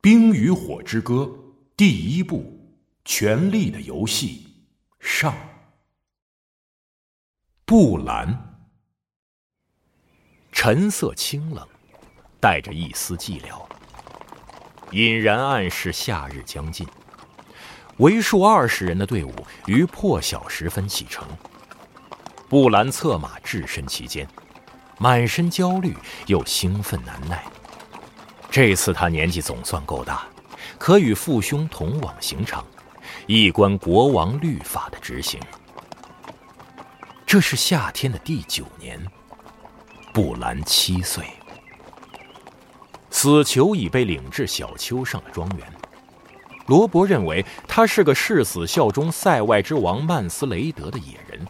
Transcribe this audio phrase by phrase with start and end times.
[0.02, 1.14] 《冰与火之歌》
[1.76, 2.38] 第一部
[3.04, 4.46] 《权力的游戏》
[5.06, 5.36] 上。
[7.66, 8.62] 布兰，
[10.52, 11.68] 神色清冷，
[12.40, 13.62] 带着一丝寂寥，
[14.90, 16.88] 隐然暗示夏日将近。
[17.98, 19.34] 为数二十人的队伍
[19.66, 21.28] 于破晓时分启程。
[22.48, 24.26] 布兰策马置身其间，
[24.98, 25.94] 满身焦虑
[26.26, 27.44] 又兴奋难耐。
[28.50, 30.26] 这次他年纪总算够大，
[30.76, 32.66] 可与父兄同往刑场，
[33.26, 35.40] 一观国王律法的执行。
[37.24, 39.00] 这是夏天的第九年，
[40.12, 41.24] 布兰七岁。
[43.08, 45.72] 死囚已被领至小丘上的庄园。
[46.66, 51.46] 罗伯认为他是个誓死效忠塞外之王曼斯雷德的野人。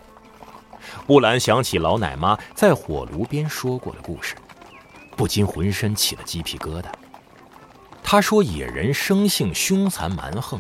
[1.06, 4.34] 布兰想起老奶妈在火炉边说过的故事。
[5.20, 6.87] 不禁浑身起了鸡皮疙瘩。
[8.02, 10.59] 他说：“野人生性凶残蛮横，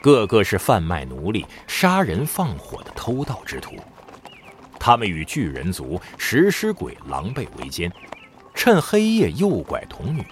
[0.00, 3.74] 个个是贩卖奴隶、杀人放火的偷盗之徒。
[4.78, 7.92] 他们与巨人族、食尸鬼狼狈为奸，
[8.54, 10.24] 趁黑夜诱拐童女，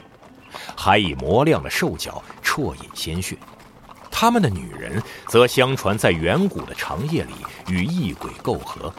[0.76, 3.36] 还以磨亮的兽角啜饮鲜血。
[4.12, 7.32] 他们的女人则相传在远古的长夜里
[7.66, 8.94] 与异鬼媾合，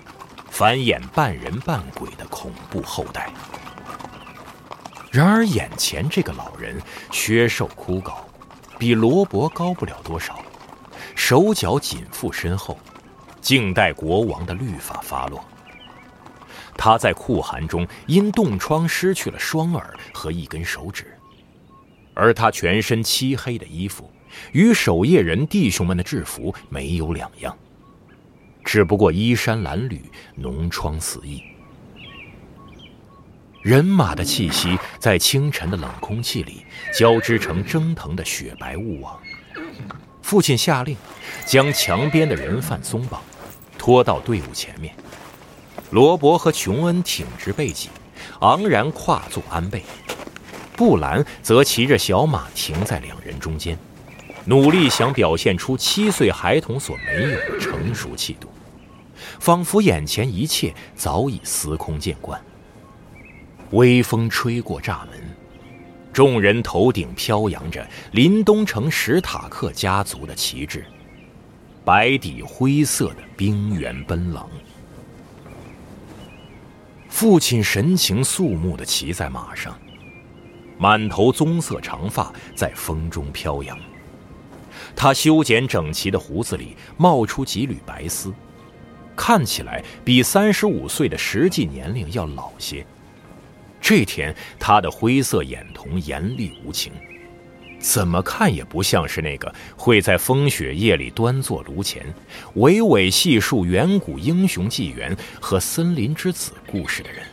[0.50, 3.32] 繁衍半人半鬼的恐怖后代。”
[5.12, 6.82] 然而，眼前这个老人
[7.12, 8.14] 削瘦枯槁，
[8.80, 10.42] 比罗伯高不了多少，
[11.16, 12.80] 手脚紧缚身后，
[13.42, 15.44] 静待国王的律法发落。
[16.78, 21.14] 他在酷寒中因冻疮失去了双耳和一根手指，
[22.14, 24.10] 而他全身漆黑的衣服，
[24.54, 27.56] 与守夜人弟兄们的制服没有两样，
[28.64, 30.00] 只不过衣衫褴褛，
[30.42, 31.44] 脓疮四溢。
[33.62, 36.66] 人马的气息在清晨的冷空气里
[36.98, 39.20] 交织成蒸腾的雪白雾网。
[40.24, 40.98] 父亲下令，
[41.46, 43.22] 将墙边的人犯松绑，
[43.78, 44.96] 拖到队伍前面。
[45.92, 47.90] 罗伯和琼恩挺直背脊，
[48.40, 49.84] 昂然跨坐鞍背。
[50.76, 53.78] 布兰则骑着小马停在两人中间，
[54.46, 58.50] 努力想表现出七岁孩童所没有的成熟气度，
[59.40, 62.42] 仿佛眼前一切早已司空见惯。
[63.72, 65.18] 微风吹过栅门，
[66.12, 70.86] 众人头顶飘扬着林东城史塔克家族的旗帜，
[71.86, 74.50] 白底灰色的冰原奔狼。
[77.08, 79.78] 父亲神情肃穆的骑在马上，
[80.78, 83.78] 满头棕色长发在风中飘扬，
[84.96, 88.34] 他修剪整齐的胡子里冒出几缕白丝，
[89.16, 92.86] 看起来比三十五岁的实际年龄要老些。
[93.82, 96.94] 这天，他的灰色眼瞳严厉无情，
[97.80, 102.06] 怎么看也不像是那个会在风雪夜里端坐炉前，
[102.56, 107.24] 娓娓细述远古英雄纪元和森林之子故事的人。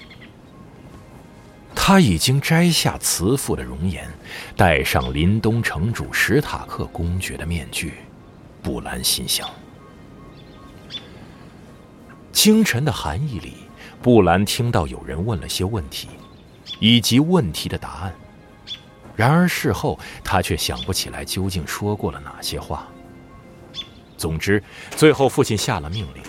[1.75, 4.09] 他已经摘下慈父的容颜，
[4.57, 7.93] 戴上林东城主史塔克公爵的面具。
[8.63, 9.49] 布兰心想。
[12.33, 13.55] 清晨的寒意里，
[14.03, 16.09] 布兰听到有人问了些问题。
[16.81, 18.15] 以及问题的答案。
[19.17, 22.87] 然而事后，他却想不起来究竟说过了哪些话。
[24.17, 26.23] 总之，最后父亲下了命令，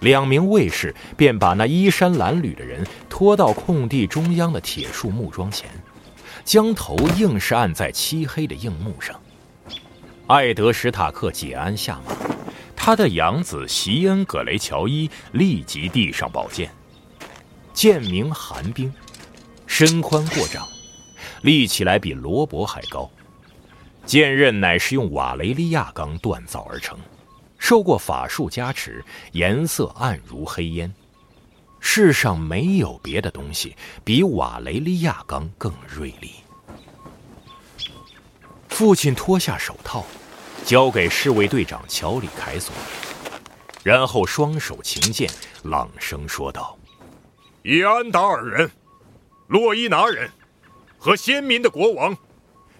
[0.00, 5.68] 两名卫士便把那衣衫褴褛的人拖到空地中央的铁树木桩前，
[6.44, 9.20] 将头硬是按在漆黑的硬木上。
[10.26, 12.12] 艾德史塔克解鞍下马，
[12.74, 16.72] 他的养子席恩葛雷乔伊立即递上宝剑，
[17.72, 18.92] 剑名寒冰。
[19.78, 20.66] 身宽过丈，
[21.42, 23.10] 立起来比罗伯还高。
[24.06, 26.98] 剑刃乃是用瓦雷利亚钢锻造而成，
[27.58, 30.90] 受过法术加持，颜色暗如黑烟。
[31.78, 36.30] 世上没有别的东西比瓦雷利亚钢更锐利。
[38.70, 40.06] 父亲脱下手套，
[40.64, 42.72] 交给侍卫队长乔里凯索，
[43.82, 45.30] 然后双手擎剑，
[45.64, 46.78] 朗声说道
[47.62, 48.70] ：“伊安达尔人。”
[49.48, 50.30] 洛伊拿人
[50.98, 52.16] 和先民的国王，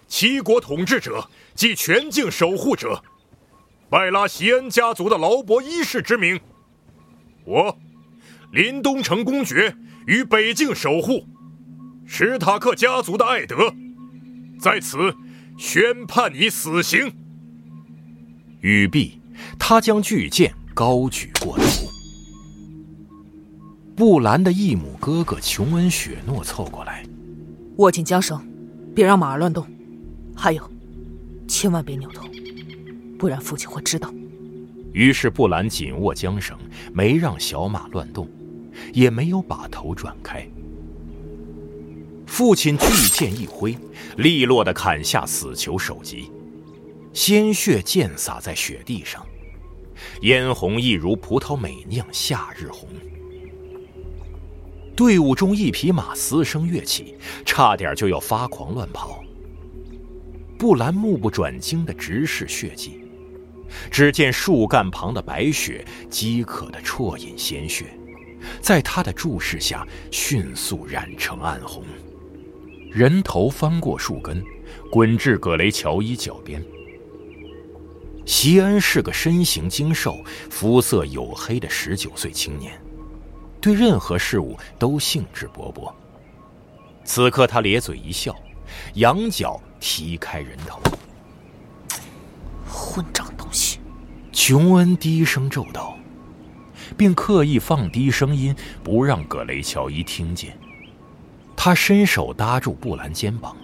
[0.08, 3.02] 七国统治者及全境守护者，
[3.88, 6.40] 拜拉席恩家族的劳勃一世之名，
[7.44, 7.78] 我
[8.52, 9.76] 林东城公爵
[10.06, 11.26] 与北境守护
[12.06, 13.72] 史塔克家族的艾德，
[14.60, 15.14] 在此
[15.56, 17.12] 宣判你死刑。
[18.60, 19.20] 语毕，
[19.58, 21.85] 他将巨剑高举过头。
[23.96, 27.02] 布兰的异母哥哥琼恩·雪诺凑过来，
[27.78, 28.38] 握紧缰绳，
[28.94, 29.66] 别让马儿乱动。
[30.36, 30.70] 还有，
[31.48, 32.28] 千万别扭头，
[33.18, 34.12] 不然父亲会知道。
[34.92, 36.58] 于是布兰紧握缰绳，
[36.92, 38.28] 没让小马乱动，
[38.92, 40.46] 也没有把头转开。
[42.26, 43.78] 父亲巨剑一挥，
[44.18, 46.30] 利落的砍下死囚首级，
[47.14, 49.24] 鲜血溅洒在雪地上，
[50.20, 52.90] 嫣红一如葡萄美酿夏日红。
[54.96, 57.14] 队伍中一匹马嘶声跃起，
[57.44, 59.22] 差点就要发狂乱跑。
[60.58, 63.04] 布兰目不转睛的直视血迹，
[63.90, 67.84] 只见树干旁的白雪饥渴的啜饮鲜血，
[68.62, 71.84] 在他的注视下迅速染成暗红。
[72.90, 74.42] 人头翻过树根，
[74.90, 76.64] 滚至葛雷乔伊脚边。
[78.24, 82.80] 席恩是个身形精瘦、肤色黝黑的十九岁青年，
[83.66, 85.92] 对任何事物都兴致勃勃。
[87.04, 88.32] 此刻他咧嘴一笑，
[88.94, 90.80] 仰脚踢开人头。
[92.70, 93.80] 混账东西！
[94.30, 95.98] 琼恩低声咒道，
[96.96, 98.54] 并刻意放低声音，
[98.84, 100.56] 不让葛雷乔伊听见。
[101.56, 103.56] 他伸手搭住布兰肩膀，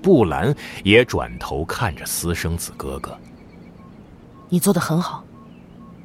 [0.00, 0.54] 布兰
[0.84, 3.18] 也转头看着私生子哥哥。
[4.48, 5.24] 你做的很好，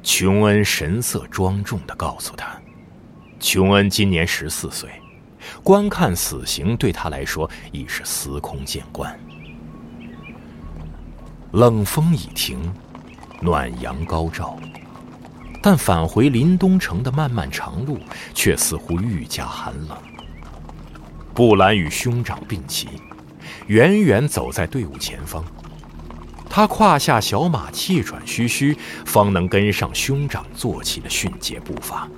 [0.02, 2.60] 琼恩神色庄重的告诉他。
[3.38, 4.90] 琼恩今年十四岁，
[5.62, 9.18] 观看死刑对他来说已是司空见惯。
[11.52, 12.72] 冷风已停，
[13.40, 14.58] 暖阳高照，
[15.62, 17.98] 但返回林东城的漫漫长路
[18.34, 19.96] 却似乎愈加寒冷。
[21.34, 22.88] 布兰与兄长并齐，
[23.66, 25.44] 远远走在队伍前方。
[26.48, 32.08] 他胯下小马气喘吁吁，方能跟上兄长坐骑的迅捷步伐。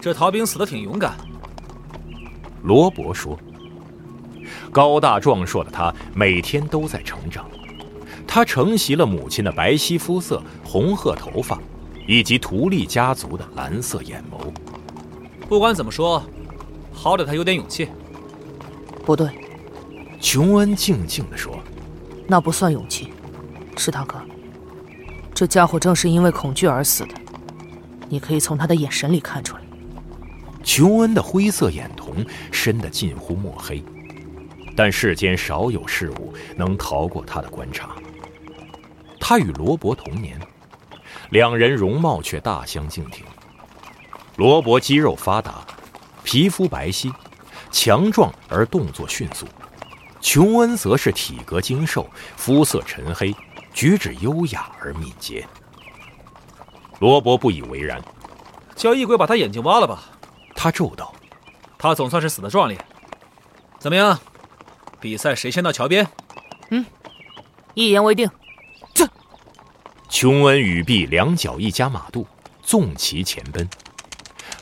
[0.00, 1.16] 这逃兵死的挺勇敢，
[2.62, 3.38] 罗伯说。
[4.70, 7.46] 高大壮硕的他每天都在成长，
[8.26, 11.58] 他承袭了母亲的白皙肤色、红褐头发，
[12.06, 14.52] 以及图利家族的蓝色眼眸。
[15.48, 16.22] 不管怎么说。
[16.90, 17.88] 好歹他有点勇气。
[19.06, 19.28] 不对，
[20.20, 21.56] 琼恩静静地说
[22.26, 23.12] ：“那不算勇气，
[23.76, 24.20] 石大哥。
[25.32, 27.14] 这家伙正是因为恐惧而死的，
[28.08, 29.62] 你可以从他的眼神里看出来。”
[30.68, 32.22] 琼恩的灰色眼瞳
[32.52, 33.82] 深得近乎墨黑，
[34.76, 37.96] 但世间少有事物能逃过他的观察。
[39.18, 40.38] 他与罗伯同年，
[41.30, 43.24] 两人容貌却大相径庭。
[44.36, 45.66] 罗伯肌肉发达。
[46.22, 47.10] 皮肤白皙，
[47.70, 49.46] 强壮而动作迅速；
[50.20, 52.06] 琼恩则是体格精瘦，
[52.36, 53.34] 肤色沉黑，
[53.72, 55.46] 举止优雅而敏捷。
[56.98, 57.98] 罗伯不以为然
[58.76, 60.02] ：“叫异鬼把他眼睛挖了吧！”
[60.60, 61.14] 他咒道
[61.78, 62.76] ：“他总算是死的壮烈。
[63.78, 64.18] 怎么样？
[64.98, 66.04] 比赛谁先到桥边
[66.70, 66.84] ？”“嗯，
[67.74, 68.28] 一言为定。”
[68.92, 69.08] 这，
[70.08, 72.26] 琼恩与毕两脚一加马肚，
[72.60, 73.70] 纵骑前奔。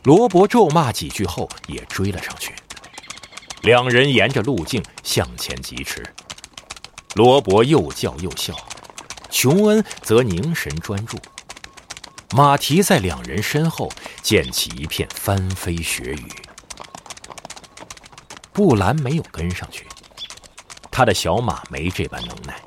[0.04, 2.54] 罗伯咒骂几句后，也追了上去。
[3.62, 6.04] 两人沿着路径向前疾驰。
[7.14, 8.54] 罗伯又叫又笑，
[9.31, 11.16] 琼恩则凝神专注。
[12.32, 13.90] 马蹄在两人身后
[14.23, 16.32] 溅起一片翻飞雪雨。
[18.52, 19.87] 布兰没有跟上去，
[20.90, 22.61] 他的小马没这般能耐。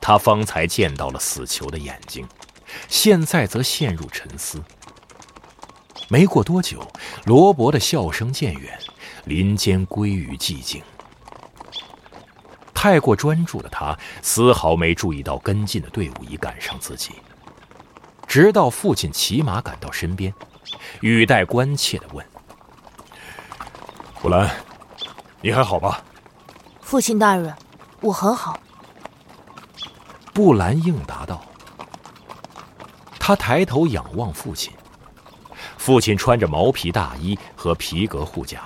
[0.00, 2.26] 他方才见到了死囚的眼睛，
[2.88, 4.62] 现在则陷入沉思。
[6.08, 6.86] 没过多久，
[7.24, 8.78] 罗伯的笑声渐远，
[9.24, 10.82] 林间归于寂静。
[12.72, 17.12] 太过专注的他，丝毫没注意到跟进的队伍已赶上自己。
[18.28, 20.32] 直到父亲骑马赶到身边，
[21.00, 22.24] 语带关切的问
[24.20, 24.48] ：“布兰，
[25.40, 26.04] 你还好吧
[26.82, 27.56] ？”“父亲大人，
[28.02, 28.60] 我很好。”
[30.34, 31.42] 布兰应答道。
[33.18, 34.72] 他抬头仰望父亲。
[35.76, 38.62] 父亲穿着毛皮大衣和皮革护甲，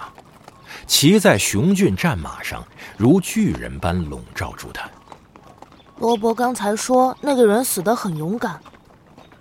[0.89, 2.67] 骑在雄骏战马上，
[2.97, 4.91] 如巨人般笼罩住他。
[5.99, 8.61] 罗伯刚才说那个人死得很勇敢，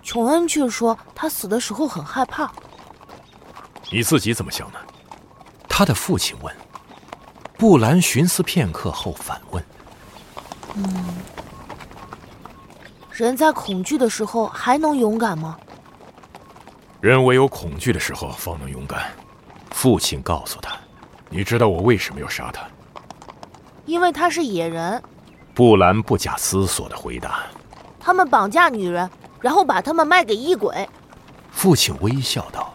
[0.02, 2.50] 琼恩却说他死的时候很害怕。
[3.90, 4.78] 你自己怎么想呢？
[5.68, 6.54] 他的父亲问。
[7.56, 9.64] 布兰寻思片刻后反问
[10.74, 11.16] ：“嗯，
[13.12, 15.56] 人在恐惧的时候还能勇敢吗？”
[17.00, 19.12] 人唯有恐惧的时候方能勇敢，
[19.70, 20.76] 父亲告诉他
[21.30, 22.66] ：“你知道我为什么要杀他？
[23.86, 25.00] 因为他是野人。”
[25.54, 27.44] 布兰不假思索的回答
[28.00, 29.08] ：“他们绑架女人，
[29.42, 30.88] 然后把他们卖给异鬼。”
[31.52, 32.74] 父亲微笑道：“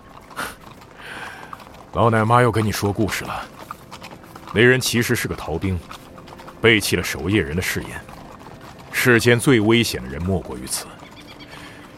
[1.93, 3.43] 老奶妈又跟你说故事了。
[4.53, 5.79] 那人其实是个逃兵，
[6.61, 7.99] 背弃了守夜人的誓言。
[8.91, 10.85] 世间最危险的人莫过于此，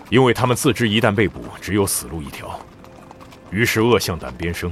[0.09, 2.59] 因为他们自知一旦被捕，只有死路一条，
[3.51, 4.71] 于是恶向胆边生，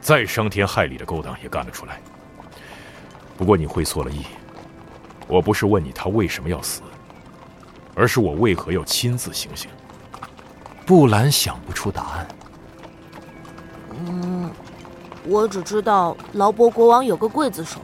[0.00, 2.00] 再伤天害理的勾当也干了出来。
[3.36, 4.24] 不过你会错了意，
[5.28, 6.82] 我不是问你他为什么要死，
[7.96, 9.68] 而是我为何要亲自行刑。
[10.84, 12.28] 布兰想不出答案。
[13.90, 14.50] 嗯，
[15.24, 17.80] 我只知道劳勃国王有个刽子手。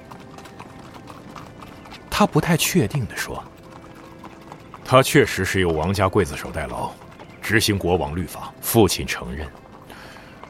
[2.08, 3.42] 他不太确定地说。
[4.84, 6.90] 他确实是由王家刽子手代劳，
[7.40, 8.52] 执行国王律法。
[8.60, 9.48] 父亲承认，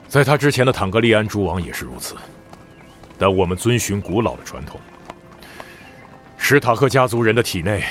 [0.08, 2.16] 在他之前的坦格利安诸王也是如此。
[3.16, 4.80] 但我们遵循古老的传统，
[6.36, 7.84] 史塔克家族人的体内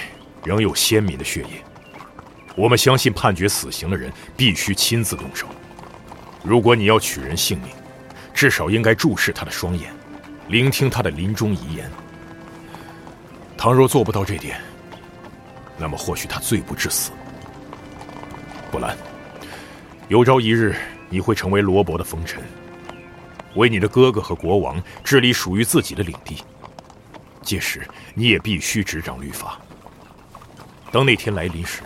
[0.44, 1.64] 仍有鲜明的血液。
[2.56, 5.48] 我们相信判决死刑的人必须亲自动手。
[6.44, 7.70] 如果你要取人性命，
[8.34, 9.94] 至少应该注视他的双眼，
[10.48, 11.90] 聆听他的临终遗言。
[13.58, 14.60] 倘若做不到这点，
[15.78, 17.12] 那么或许他罪不至死。
[18.72, 18.98] 布兰，
[20.08, 20.76] 有朝一日
[21.10, 22.42] 你会成为罗伯的封臣，
[23.56, 26.38] 为你的哥哥和国王治理属于自己的领地。
[27.44, 29.60] 届时你也必须执掌律法。
[30.92, 31.84] 当那天来临时，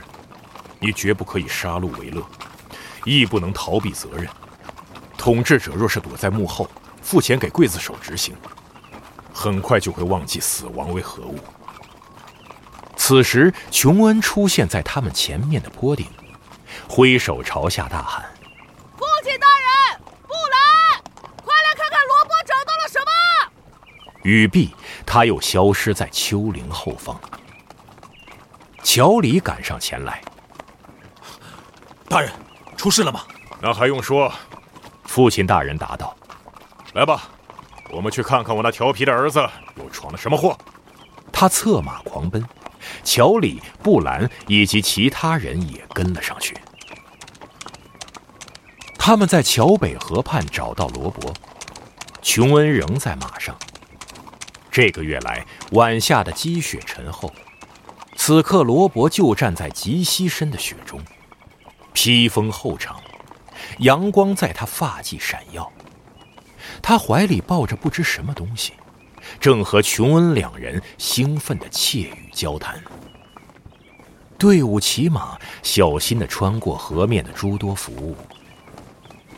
[0.80, 2.24] 你绝不可以杀戮为乐，
[3.04, 4.28] 亦不能逃避责任。
[5.16, 6.68] 统治者若是躲在幕后，
[7.04, 8.36] 付钱给刽子手执行，
[9.32, 11.38] 很快就会忘记死亡为何物。
[12.96, 16.08] 此时，琼恩出现在他们前面的坡顶，
[16.90, 18.26] 挥手朝下大喊
[18.98, 21.02] ：“父亲大人，布兰，
[21.44, 23.12] 快来看看罗伯找到了什么！”
[24.24, 24.74] 语毕，
[25.06, 27.22] 他又消失在丘陵后方。
[28.86, 30.22] 乔里赶上前来
[32.08, 32.32] ：“大人，
[32.78, 33.24] 出事了吗
[33.60, 34.32] ？”“那还用说。”
[35.04, 36.16] 父亲大人答道
[36.94, 37.24] ：“来吧，
[37.90, 39.40] 我们去看看我那调皮的儿子
[39.78, 40.56] 又闯了什么祸。”
[41.34, 42.46] 他策马狂奔。
[43.04, 46.56] 乔里、布兰以及其他人也跟了上去。
[49.00, 51.34] 他们在桥北河畔找到罗伯，
[52.22, 53.58] 琼恩仍在马上。
[54.70, 57.34] 这个月来，晚下的积雪沉厚，
[58.28, 61.00] 此刻罗伯就站在极西深的雪中，
[61.94, 63.00] 披风后长，
[63.78, 65.72] 阳光在他发髻闪耀。
[66.82, 68.74] 他怀里抱着不知什么东西。
[69.40, 72.84] 正和琼恩两人兴奋的窃语交谈。
[74.40, 78.18] 队伍骑马，小心的穿过河面的诸多浮物，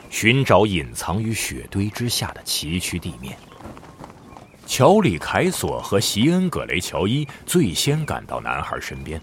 [0.09, 3.37] 寻找隐藏于雪堆之下的崎岖地面。
[4.67, 9.19] 乔里·凯索和席恩·葛雷乔伊最先赶到男孩身边。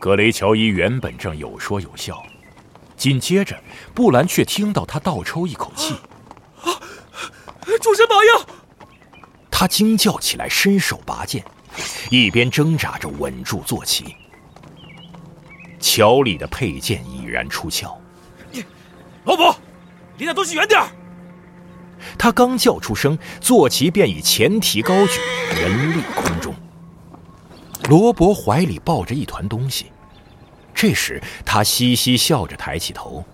[0.00, 2.20] 葛雷乔伊原本正有说有笑，
[2.96, 3.56] 紧接着，
[3.94, 5.94] 布兰却听到他倒抽一口气
[6.60, 6.66] ：“啊，
[7.80, 8.46] 主神保佑！”
[9.50, 11.44] 他惊叫起来，伸手拔剑，
[12.10, 14.16] 一边挣扎着稳住坐骑。
[15.78, 17.96] 乔里的佩剑已然出鞘。
[18.50, 18.64] 你，
[19.24, 19.56] 罗伯，
[20.18, 20.88] 离那东西远点儿！
[22.18, 25.20] 他刚叫出声，坐骑便已前蹄高举，
[25.60, 26.54] 人立空中。
[27.88, 29.92] 罗伯怀里抱着一团东西，
[30.74, 33.24] 这时他嘻嘻笑着抬起头：“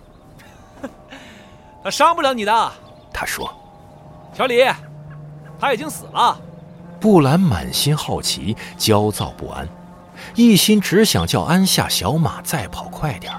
[1.83, 2.71] 他伤不了你的。”
[3.13, 3.53] 他说
[4.37, 4.63] ：“小李。”
[5.59, 6.39] 他已经死了。
[6.99, 9.67] 布兰满心好奇，焦躁不安，
[10.35, 13.31] 一心只想叫安下小马再跑快点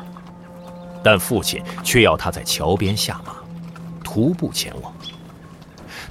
[1.02, 3.34] 但父亲却要他在桥边下马，
[4.04, 4.92] 徒步前往。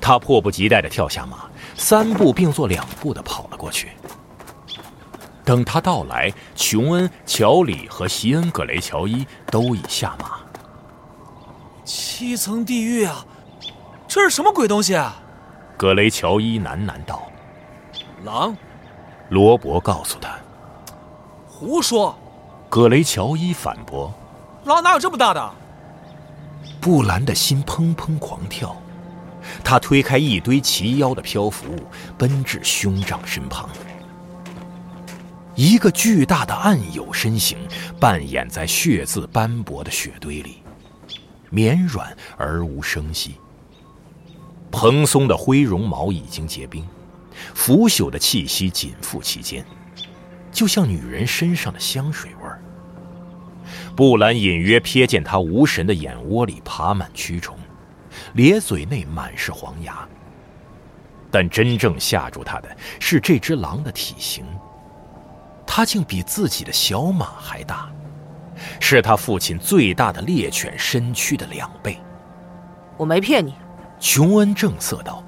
[0.01, 3.91] 他迫不及待地跳下马，三步并作两步地跑了过去。
[5.45, 10.39] 等他到来，琼恩、乔里和席恩·格雷乔伊都已下马。
[11.85, 13.25] 七层地狱啊！
[14.07, 15.21] 这是什么鬼东西啊？
[15.77, 17.23] 格雷乔伊喃喃道
[18.23, 18.55] ：“狼。”
[19.29, 20.37] 罗伯告诉他
[21.47, 22.15] ：“胡说。”
[22.69, 24.13] 格雷乔伊反驳
[24.65, 25.51] ：“狼哪有这么大的？”
[26.79, 28.75] 布兰的心砰砰狂跳，
[29.63, 31.79] 他推开一堆齐腰的漂浮物，
[32.17, 33.69] 奔至兄长身旁。
[35.55, 37.57] 一个巨大的暗有身形
[37.99, 40.63] 扮演在血渍斑驳的雪堆里，
[41.49, 43.35] 绵软而无声息。
[44.71, 46.87] 蓬松的灰绒毛已经结冰，
[47.53, 49.63] 腐朽的气息紧附其间，
[50.51, 52.63] 就像女人身上的香水味儿。
[53.95, 57.57] 布兰隐约瞥见他无神的眼窝里爬满蛆虫，
[58.33, 60.07] 咧嘴内满是黄牙。
[61.29, 64.45] 但真正吓住他的是这只狼的体型，
[65.65, 67.89] 它竟比自己的小马还大，
[68.81, 71.97] 是他父亲最大的猎犬身躯的两倍。
[72.97, 73.53] 我没骗你。
[73.97, 75.23] 琼恩正色道：“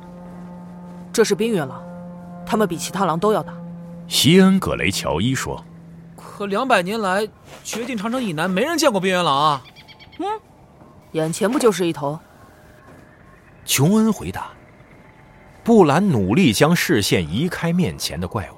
[1.14, 1.82] 这是冰原狼，
[2.46, 3.54] 它们比其他狼都要大。
[4.08, 5.64] 西恩·葛雷乔伊说
[6.18, 7.26] ：“可两百年来，
[7.64, 9.64] 绝境长城以南没人见过冰原狼啊。”
[10.20, 10.26] 嗯，
[11.14, 12.20] 眼前不就是一头？
[13.66, 14.52] 琼恩回答。
[15.64, 18.56] 布兰努力将视线移开面前的怪物，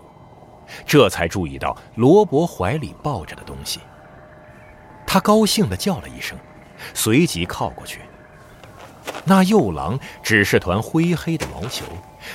[0.87, 3.79] 这才注意到罗伯怀里抱着的东西。
[5.05, 6.35] 他高兴地叫了一声，
[6.95, 8.01] 随即靠过去。
[9.23, 11.85] 那幼狼只是团灰黑的毛球，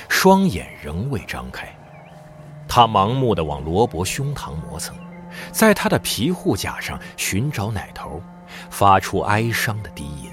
[0.07, 1.67] 双眼仍未张开。
[2.65, 4.95] 他盲目地往罗伯胸膛磨蹭，
[5.51, 8.23] 在他的皮护甲上寻找奶头，
[8.69, 10.30] 发出哀伤的低吟。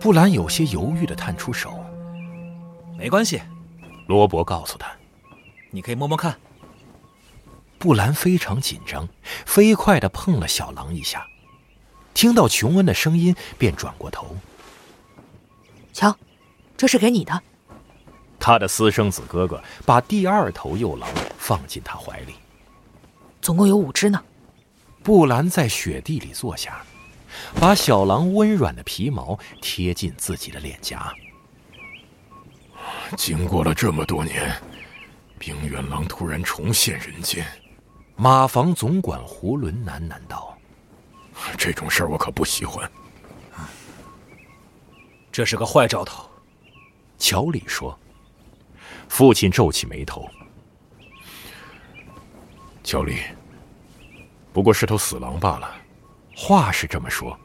[0.00, 1.84] 布兰有些犹豫的探出手。
[2.96, 3.40] 没关系，
[4.06, 4.90] 罗伯告诉他
[5.70, 6.36] ：“你可以摸摸看。”
[7.78, 9.08] 布兰非常紧张，
[9.46, 11.26] 飞快的碰了小狼一下，
[12.14, 14.36] 听到琼恩的声音，便转过头。
[15.92, 16.16] 瞧，
[16.76, 17.42] 这是给你的。
[18.40, 22.34] 他的私生子哥哥把第二头幼狼放进他怀里。
[23.42, 24.22] 总共有五只呢。
[25.02, 26.84] 布兰在雪地里坐下，
[27.60, 31.12] 把小狼温软的皮毛贴近自己的脸颊。
[33.16, 34.54] 经过了这么多年，
[35.38, 37.46] 冰原狼突然重现人间。
[38.16, 40.56] 马房总管胡伦喃喃道
[41.56, 42.90] ：“这种事儿我可不喜欢。
[45.30, 46.28] 这是个坏兆头。”
[47.18, 47.98] 乔里说。
[49.08, 50.28] 父亲皱起眉头
[52.84, 53.22] ：“乔里，
[54.52, 55.76] 不过是头死狼罢了。”
[56.40, 57.36] 话是这么说，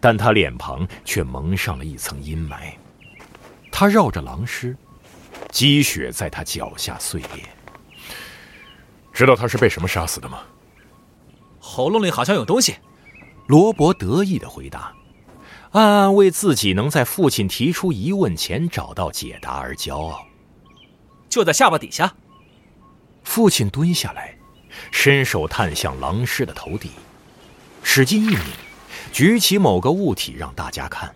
[0.00, 2.72] 但他脸庞却蒙上了一层阴霾。
[3.70, 4.76] 他绕着狼尸。
[5.52, 7.44] 积雪在他脚下碎裂。
[9.12, 10.40] 知道他是被什么杀死的吗？
[11.60, 12.74] 喉咙里好像有东西。
[13.46, 14.92] 罗伯得意的回答，
[15.70, 20.26] 暗暗为自己能在父亲提出疑问前找到解答而骄傲。
[21.28, 22.12] 就在下巴底下。
[23.22, 24.36] 父亲蹲下来，
[24.90, 26.90] 伸手探向狼尸的头顶，
[27.88, 28.38] 使劲一拧，
[29.12, 31.14] 举起某个物体让大家看。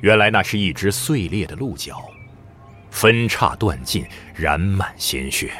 [0.00, 2.02] 原来那是一只碎裂的鹿角。
[2.88, 5.52] 分叉断尽，染满鲜血。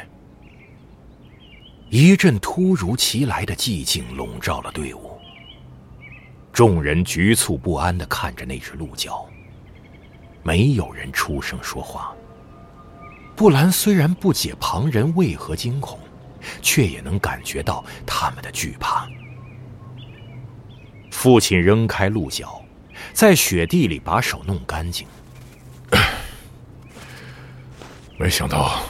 [1.89, 5.19] 一阵突如其来的寂静笼罩了队伍。
[6.53, 9.27] 众人局促不安的看着那只鹿角，
[10.41, 12.15] 没有人出声说话。
[13.35, 15.99] 布兰虽然不解旁人为何惊恐，
[16.61, 19.07] 却也能感觉到他们的惧怕。
[21.25, 22.63] 父亲扔开鹿角，
[23.11, 25.07] 在雪地里把手弄干净。
[28.15, 28.83] 没想到，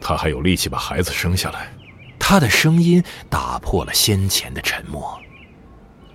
[0.00, 1.72] 他还有力气把孩子生下来。
[2.18, 5.16] 他的声音打破了先前的沉默。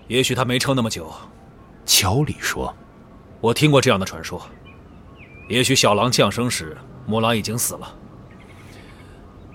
[0.10, 1.10] 也许他没撑那么久。
[1.86, 2.76] 乔里说
[3.40, 4.46] ：“我听过这样的传说。
[5.48, 7.96] 也许小狼降生时，母狼已经死了。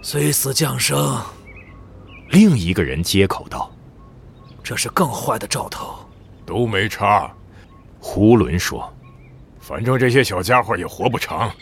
[0.00, 1.20] 虽死降生。”
[2.32, 3.70] 另一个人接口道
[4.64, 5.94] ：“这是更坏的兆头。”
[6.44, 7.30] 都没差。
[8.00, 8.92] 胡伦说
[9.60, 11.52] ：“反正这些小家伙也活不长。”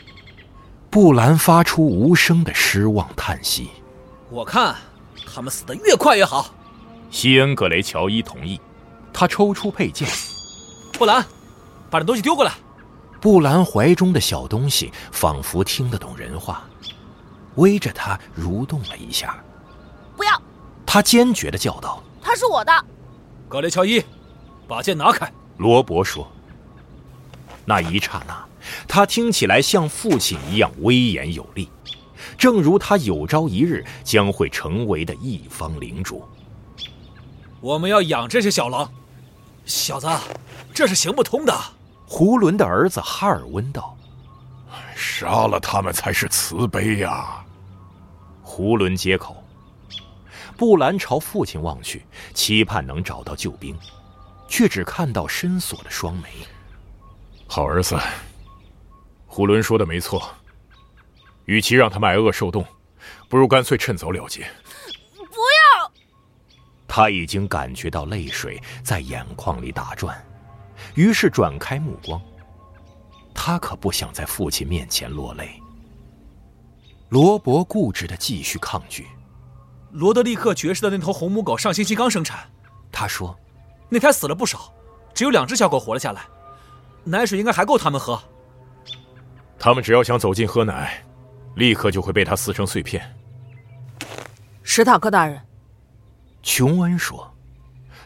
[0.89, 3.71] 布兰发出无声的失望叹息。
[4.31, 4.77] 我看，
[5.27, 6.47] 他们死得越快越好。
[7.11, 8.61] 西恩·格雷乔伊同意。
[9.13, 10.09] 他抽出佩剑。
[10.93, 11.25] 布兰，
[11.91, 12.53] 把这东西丢过来。
[13.21, 16.65] 布兰怀中的小东西仿佛听得懂人话，
[17.55, 19.39] 围着他蠕动了一下。
[20.17, 20.43] 不要！
[20.85, 22.73] 他坚决的叫道：“它是我的。”
[23.47, 24.03] 格雷乔伊，
[24.67, 25.31] 把剑拿开。
[25.59, 26.27] 罗伯说。
[27.67, 28.43] 那一刹那。
[28.89, 31.69] 他听起来像父亲一样威严有力，
[32.39, 36.27] 正如他有朝一日将会成为的一方领主。
[37.61, 38.91] 我们要养这些小狼，
[39.67, 40.09] 小子，
[40.73, 41.53] 这是行不通的。
[42.07, 43.95] 胡伦的儿子哈尔温道
[44.97, 47.45] ：“杀了他们才是慈悲呀。”
[48.43, 49.42] 胡伦接口。
[50.63, 53.77] 布兰朝父亲望去，期盼能找到救兵，
[54.47, 56.29] 却只看到深锁的双眉。
[57.49, 57.99] 好儿子。
[59.27, 60.23] 胡伦说的没错，
[61.47, 62.65] 与其让他们挨饿受冻，
[63.29, 64.49] 不如干脆趁早了结。
[65.17, 65.41] 不
[65.81, 65.93] 要！
[66.87, 70.25] 他已经感觉到泪水在眼眶里打转，
[70.95, 72.23] 于是转开目光。
[73.35, 75.61] 他可不想在父亲面前落泪。
[77.09, 79.09] 罗伯固执的继续抗拒。
[79.93, 82.51] 罗德利克爵士的那头红母狗上星期刚生产，
[82.91, 83.39] 他说，
[83.91, 84.73] 那胎死了不少，
[85.13, 86.23] 只有两只小狗活了下来，
[87.05, 88.21] 奶水应该还够他们喝。
[89.59, 91.05] 他们只要想走近喝奶，
[91.57, 93.15] 立刻就会被他撕成碎片。
[94.63, 95.39] 史塔克大人，
[96.43, 97.31] 琼恩说：“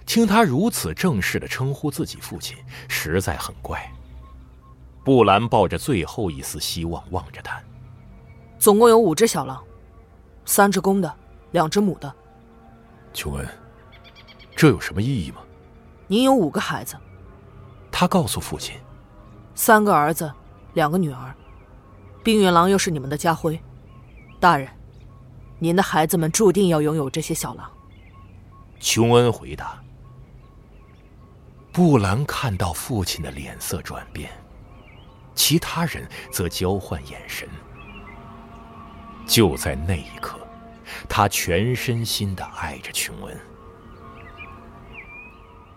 [0.04, 2.56] 听他如此正式的称呼自己父亲，
[2.88, 3.80] 实在很怪。”
[5.04, 7.62] 布兰抱着最后一丝希望望着他，
[8.58, 9.62] 总共有五只小狼，
[10.44, 11.14] 三只公的，
[11.52, 12.12] 两只母的。
[13.12, 13.48] 琼恩，
[14.54, 15.38] 这有什么意义吗？
[16.06, 16.96] 您有五个孩子，
[17.90, 18.78] 他告诉父亲，
[19.54, 20.32] 三个儿子，
[20.74, 21.34] 两个女儿。
[22.22, 23.60] 冰原狼又是你们的家徽，
[24.38, 24.68] 大人，
[25.58, 27.70] 您的孩子们注定要拥有这些小狼。
[28.78, 29.80] 琼恩回答。
[31.72, 34.30] 布兰看到父亲的脸色转变，
[35.34, 37.48] 其他人则交换眼神。
[39.26, 40.38] 就在那一刻，
[41.08, 43.40] 他全身心的爱着琼恩。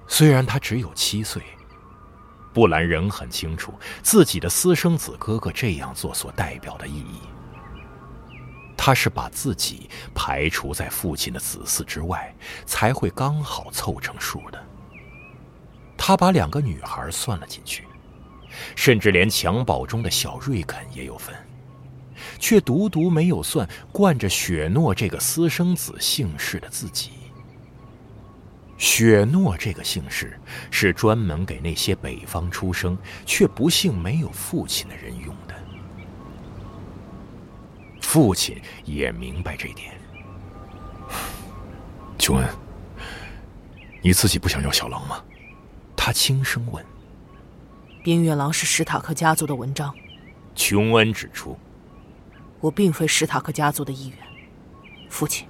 [0.08, 1.41] 虽然他只有七岁。
[2.52, 7.22] 布兰仍很清楚自己的私生子哥哥这样做所代表的意义。
[8.76, 14.62] 他是把自己排除在父亲的子嗣之外，才会刚好凑成数的。
[15.95, 17.86] 他把两个女孩算了进去，
[18.76, 21.36] 甚至连襁褓中的小瑞肯也有份，
[22.39, 27.12] 却独独没有算惯着雪诺这个私生子姓氏的自己。
[28.78, 30.39] 雪诺这个姓氏
[30.71, 35.54] 是专门给那些北方出生却不幸没有父亲的人用的。
[38.02, 39.93] 父亲也明白这点。
[42.17, 42.47] 琼恩，
[44.02, 45.21] 你自己不想要小狼吗？
[45.95, 46.84] 他轻声问。
[48.02, 49.93] 冰月狼是史塔克家族的文章。
[50.56, 51.58] 琼恩指出，
[52.62, 54.17] 我并非史塔克家族的一员，
[55.10, 55.48] 父亲。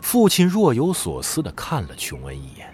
[0.00, 2.72] 父亲若有所思的看了琼恩一眼，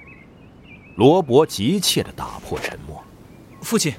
[0.96, 3.02] 罗伯急切的打破沉默
[3.62, 3.94] ：“父亲，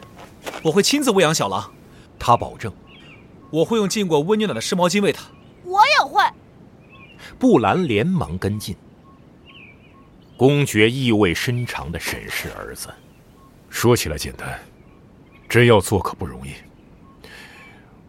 [0.64, 1.72] 我会亲自喂养小狼。”
[2.20, 2.72] 他保证
[3.50, 5.24] ：“我会用浸过温牛奶的湿毛巾喂它。”
[5.64, 6.24] 我也会。
[7.40, 8.76] 布兰连忙跟进。
[10.38, 12.90] 公爵意味深长的审视儿子
[13.70, 14.60] ：“说起来简单，
[15.48, 16.52] 真要做可不容易。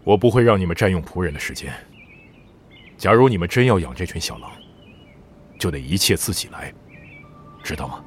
[0.04, 1.72] 我不会让你们占用仆人的时间。
[2.96, 4.50] 假如你们真要养这群小狼，”
[5.58, 6.74] 就得一切自己来，
[7.62, 8.04] 知道吗？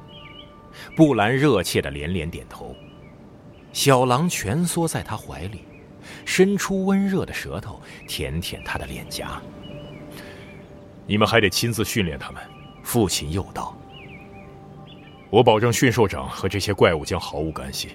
[0.94, 2.76] 布兰热切的连连点头。
[3.72, 5.64] 小狼蜷缩在他怀里，
[6.24, 9.40] 伸出温热的舌头舔舔他的脸颊。
[11.06, 12.42] 你们还得亲自训练他们，
[12.82, 13.74] 父亲又道。
[15.30, 17.88] 我保证驯兽长和这些怪物将毫无干系。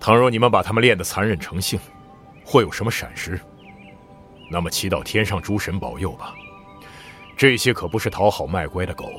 [0.00, 1.78] 倘若你们把他们练得残忍成性，
[2.46, 3.38] 或有什么闪失，
[4.48, 6.32] 那么祈祷天上诸神保佑吧。
[7.36, 9.10] 这些可不是讨好卖乖的狗，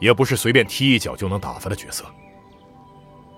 [0.00, 2.04] 也不是随便踢一脚就能打发的角色。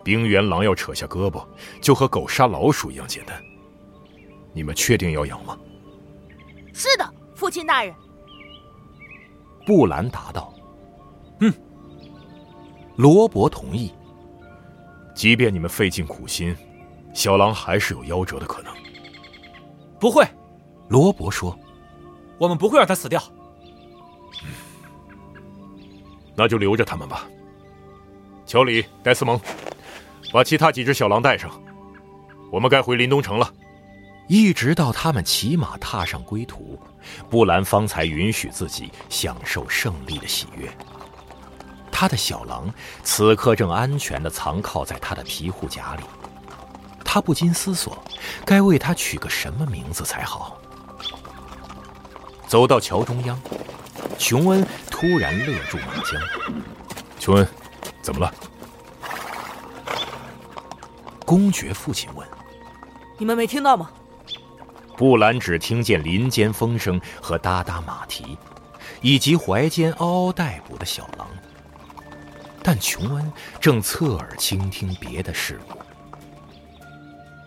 [0.04, 1.44] 冰原狼要扯下胳膊，
[1.82, 3.42] 就和狗杀老鼠一样简单。
[4.54, 5.58] 你们确定要养吗？
[6.72, 7.92] 是的，父亲大人。
[9.66, 10.54] 布兰答道
[11.40, 11.52] ：“嗯。”
[12.96, 13.92] 罗伯同意。
[15.14, 16.56] 即便你们费尽苦心，
[17.12, 18.72] 小狼还是有夭折的可能。
[20.00, 20.26] 不会，
[20.88, 21.56] 罗伯说
[22.38, 23.22] ：“我们不会让他死掉。”
[26.34, 27.28] 那就留着他们吧。
[28.46, 29.38] 乔里、戴斯蒙，
[30.32, 31.50] 把其他几只小狼带上。
[32.50, 33.52] 我们该回林东城了。
[34.26, 36.78] 一直到他们骑马踏上归途，
[37.28, 40.70] 布兰方才允许自己享受胜利的喜悦。
[41.90, 46.04] 他的小狼此刻正安全的藏靠在他的皮护甲里。
[47.12, 48.00] 他不禁思索，
[48.44, 50.56] 该为他取个什么名字才好。
[52.46, 53.36] 走到桥中央。
[54.16, 56.22] 琼恩突然勒住马缰。
[57.18, 57.48] 琼恩，
[58.00, 58.32] 怎么了？
[61.26, 62.24] 公爵父亲问。
[63.18, 63.90] 你们没听到吗？
[64.96, 68.38] 布兰只听见林间风声和哒哒马蹄，
[69.00, 71.26] 以及怀间嗷嗷待哺的小狼。
[72.62, 75.79] 但琼恩正侧耳倾听别的事物。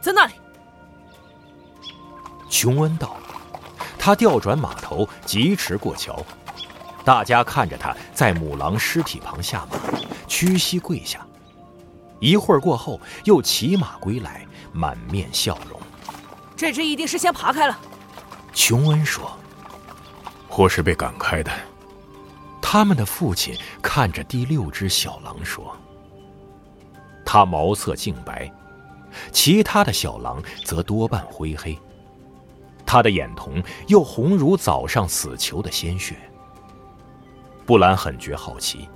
[0.04, 0.34] 在那里。
[2.50, 3.16] 琼恩道。
[3.98, 6.22] 他调转马头，疾驰过桥。
[7.06, 9.78] 大家看着他在母狼尸体旁下马，
[10.28, 11.26] 屈膝跪下。
[12.20, 15.80] 一会儿过后，又骑马归来，满面笑容。
[16.54, 17.80] 这只一定是先爬开了，
[18.54, 19.32] 琼恩说。
[20.50, 21.50] 或是被赶开的。
[22.62, 25.74] 他们的父亲看着第六只小狼说。
[27.26, 28.52] 他毛色净白，
[29.32, 31.78] 其他的小狼则多半灰黑。
[32.86, 36.16] 他的眼瞳又红如早上死囚的鲜血。
[37.66, 38.90] 布兰很觉好奇，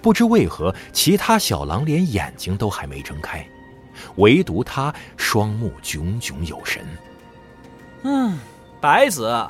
[0.00, 3.46] 不知为何其他小狼连眼睛都还没睁开，
[4.16, 6.84] 唯独他双目炯炯有神。
[8.02, 8.38] 嗯，
[8.80, 9.46] 白子，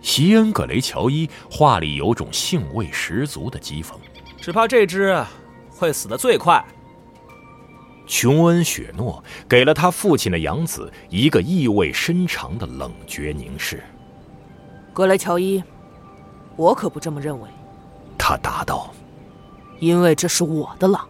[0.00, 3.94] 席恩·葛雷乔伊话里有种兴味十足的讥讽。
[4.40, 5.22] 只怕这只
[5.70, 6.64] 会死得最快。
[8.08, 13.84] 琼恩·雪诺给了他父亲的养子一个意味深长的冷绝凝视。
[14.94, 15.62] 格雷乔伊，
[16.56, 17.48] 我可不这么认为。
[18.16, 18.92] 他答道
[19.78, 21.06] ：“因为这是我的狼。”